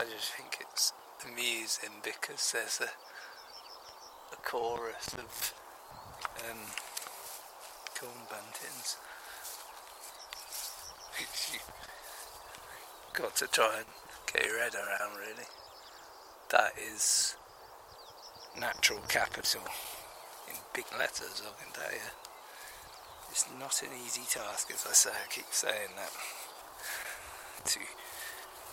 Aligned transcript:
I 0.00 0.04
just 0.04 0.32
think 0.32 0.56
it's 0.62 0.94
amusing 1.28 2.00
because 2.02 2.52
there's 2.52 2.80
a 2.80 2.88
a 4.32 4.36
chorus 4.36 5.12
of 5.12 5.52
um, 6.48 6.56
corn 7.94 8.24
buntings 8.32 8.96
which 11.18 11.52
you 11.52 11.60
got 13.12 13.36
to 13.36 13.46
try 13.48 13.76
and 13.76 13.86
get 14.32 14.46
your 14.46 14.58
head 14.58 14.74
around 14.74 15.18
really. 15.18 15.44
That 16.50 16.72
is 16.78 17.36
natural 18.58 19.00
capital 19.06 19.60
in 20.48 20.54
big 20.72 20.86
letters, 20.98 21.42
I 21.44 21.62
can 21.62 21.74
tell 21.74 21.92
you. 21.92 22.08
It's 23.30 23.44
not 23.60 23.82
an 23.82 23.90
easy 24.02 24.22
task, 24.30 24.70
as 24.72 24.86
I 24.88 24.94
say, 24.94 25.10
I 25.10 25.30
keep 25.30 25.52
saying 25.52 25.92
that, 25.96 26.12
to 27.66 27.80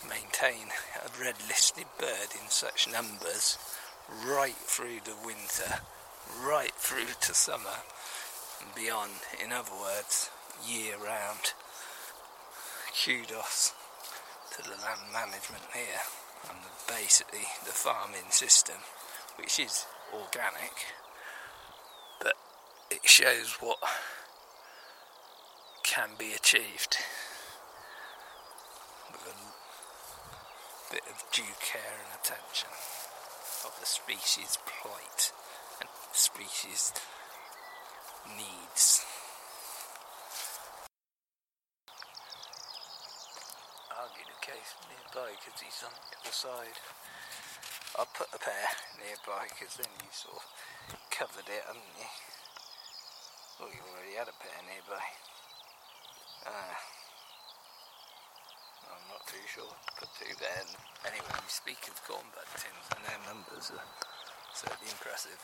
maintain 0.09 0.69
a 1.03 1.09
red 1.21 1.35
listed 1.47 1.85
bird 1.99 2.29
in 2.41 2.49
such 2.49 2.87
numbers 2.91 3.57
right 4.25 4.55
through 4.55 4.99
the 5.04 5.15
winter, 5.25 5.82
right 6.43 6.73
through 6.75 7.13
to 7.21 7.33
summer 7.33 7.83
and 8.61 8.73
beyond. 8.75 9.11
In 9.43 9.51
other 9.51 9.71
words, 9.71 10.29
year 10.65 10.96
round. 10.97 11.54
Kudos 13.04 13.73
to 14.51 14.63
the 14.63 14.69
land 14.69 15.11
management 15.13 15.63
here 15.73 16.01
and 16.49 16.57
basically 16.87 17.46
the 17.65 17.71
farming 17.71 18.32
system, 18.32 18.77
which 19.37 19.60
is 19.60 19.85
organic, 20.13 20.74
but 22.21 22.33
it 22.89 23.07
shows 23.07 23.57
what 23.60 23.77
can 25.83 26.10
be 26.18 26.33
achieved 26.33 26.97
with 29.11 29.33
a 29.33 29.57
bit 30.91 31.04
of 31.11 31.19
due 31.32 31.55
care 31.59 32.00
and 32.00 32.16
attention 32.16 32.72
of 33.67 33.75
the 33.80 33.86
species 33.86 34.58
plight 34.64 35.31
and 35.81 35.89
species 36.13 36.93
needs. 38.23 39.03
Argue 43.91 44.27
the 44.31 44.39
case 44.39 44.71
nearby 44.88 45.35
because 45.35 45.59
he's 45.59 45.83
on 45.83 45.91
the 45.91 46.15
other 46.23 46.31
side. 46.31 46.77
I'll 47.99 48.08
put 48.15 48.31
a 48.31 48.39
pair 48.39 48.67
nearby 48.95 49.52
because 49.52 49.75
then 49.75 49.91
you 49.99 50.08
sort 50.11 50.39
of 50.39 50.47
covered 51.11 51.52
it, 51.52 51.63
haven't 51.67 51.99
you? 51.99 52.11
Well, 53.59 53.69
you 53.75 53.81
already 53.91 54.15
had 54.15 54.31
a 54.31 54.38
pair 54.39 54.61
nearby. 54.63 55.03
Ah. 56.47 56.96
I'm 58.91 59.05
not 59.11 59.23
too 59.27 59.43
sure. 59.47 59.73
Put 59.99 60.09
two 60.17 60.33
there. 60.39 60.63
Anyway, 61.05 61.33
we 61.39 61.49
speak 61.49 61.81
of 61.88 61.95
corn 62.03 62.25
buntings 62.33 62.88
and 62.95 63.03
their 63.05 63.21
numbers 63.27 63.71
are 63.71 63.88
certainly 64.53 64.91
impressive. 64.91 65.39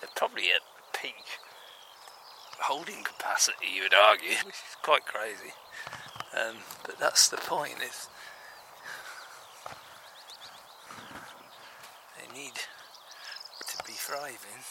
They're 0.00 0.16
probably 0.16 0.50
at 0.54 0.64
peak 0.96 1.26
holding 2.60 3.02
capacity, 3.02 3.66
you 3.74 3.82
would 3.82 3.94
argue, 3.94 4.36
which 4.44 4.60
is 4.60 4.76
quite 4.82 5.04
crazy. 5.04 5.52
Um, 6.36 6.56
but 6.84 6.98
that's 6.98 7.28
the 7.28 7.38
point. 7.38 7.74
Is 7.82 8.08
they 12.14 12.28
need 12.32 12.54
to 12.54 13.76
be 13.84 13.92
thriving 13.92 14.62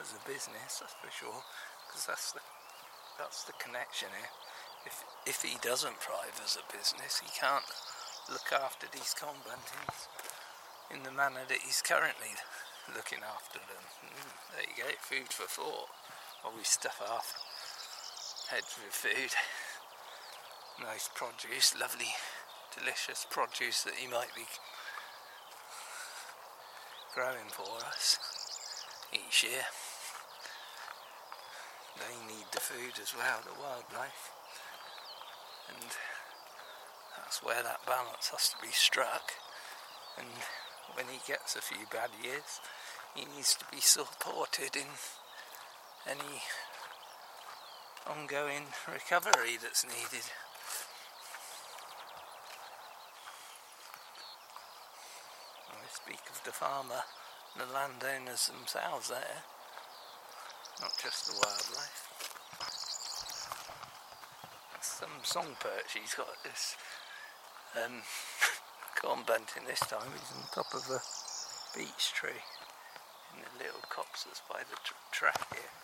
as 0.00 0.14
a 0.14 0.28
business, 0.28 0.80
that's 0.80 0.94
for 0.94 1.10
sure, 1.10 1.42
because 1.86 2.06
that's 2.06 2.32
the 2.32 2.40
that's 3.18 3.44
the 3.44 3.52
connection 3.58 4.08
here. 4.16 4.30
If 4.86 5.04
if 5.26 5.42
he 5.42 5.56
doesn't 5.62 5.98
thrive 6.02 6.40
as 6.44 6.58
a 6.58 6.66
business, 6.72 7.22
he 7.22 7.30
can't 7.38 7.64
look 8.30 8.52
after 8.52 8.86
these 8.90 9.14
corn 9.14 9.38
buntings 9.46 10.08
in 10.90 11.02
the 11.02 11.12
manner 11.14 11.46
that 11.48 11.62
he's 11.64 11.82
currently 11.82 12.34
looking 12.94 13.22
after 13.22 13.58
them. 13.58 13.84
Mm, 14.02 14.32
there 14.52 14.66
you 14.66 14.82
go, 14.82 14.90
food 15.00 15.30
for 15.30 15.46
thought. 15.46 15.88
While 16.42 16.54
we 16.56 16.64
stuff 16.64 17.00
our 17.00 17.22
heads 18.50 18.76
with 18.76 18.92
food. 18.92 19.32
Nice 20.82 21.08
produce, 21.14 21.72
lovely, 21.78 22.12
delicious 22.76 23.26
produce 23.30 23.82
that 23.82 23.94
he 23.94 24.06
might 24.06 24.34
be 24.34 24.44
growing 27.14 27.48
for 27.48 27.80
us 27.86 28.18
each 29.12 29.44
year. 29.44 29.64
They 31.96 32.16
need 32.26 32.46
the 32.52 32.60
food 32.60 33.00
as 33.00 33.14
well, 33.14 33.40
the 33.44 33.56
wildlife. 33.60 34.41
And 35.68 35.90
that's 37.16 37.42
where 37.42 37.62
that 37.62 37.86
balance 37.86 38.28
has 38.30 38.48
to 38.50 38.56
be 38.60 38.72
struck. 38.72 39.32
And 40.18 40.28
when 40.94 41.06
he 41.06 41.20
gets 41.26 41.56
a 41.56 41.62
few 41.62 41.86
bad 41.90 42.10
years, 42.22 42.60
he 43.14 43.24
needs 43.24 43.54
to 43.54 43.64
be 43.70 43.80
supported 43.80 44.76
in 44.76 44.88
any 46.08 46.42
ongoing 48.08 48.66
recovery 48.90 49.56
that's 49.60 49.84
needed. 49.84 50.26
I 55.70 55.88
speak 55.92 56.20
of 56.30 56.42
the 56.44 56.52
farmer 56.52 57.02
and 57.54 57.68
the 57.68 57.72
landowners 57.72 58.48
themselves 58.48 59.08
there, 59.08 59.44
not 60.80 60.92
just 61.02 61.26
the 61.26 61.32
wildlife. 61.34 62.11
Some 65.02 65.18
song 65.24 65.56
perch 65.58 65.98
he's 65.98 66.14
got 66.14 66.30
this 66.44 66.76
um, 67.74 68.06
corn 69.02 69.26
bunting 69.26 69.66
this 69.66 69.80
time, 69.80 70.06
he's 70.14 70.30
on 70.30 70.46
top 70.54 70.70
of 70.72 70.86
a 70.94 71.02
beech 71.74 72.14
tree 72.14 72.38
in 73.34 73.42
the 73.42 73.64
little 73.64 73.82
copse 73.90 74.22
that's 74.22 74.42
by 74.48 74.62
the 74.62 74.78
tr- 74.84 74.94
track 75.10 75.42
here. 75.50 75.74